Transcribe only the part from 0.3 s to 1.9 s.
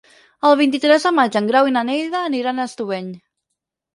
El vint-i-tres de maig en Grau i na